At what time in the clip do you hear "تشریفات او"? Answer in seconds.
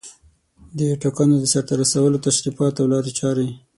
2.27-2.85